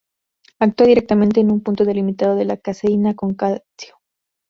Actúa 0.57 0.87
directamente 0.87 1.41
en 1.41 1.51
un 1.51 1.61
punto 1.61 1.85
delimitado 1.85 2.35
de 2.35 2.45
la 2.45 2.57
caseína 2.57 3.13
con 3.13 3.35
calcio. 3.35 3.99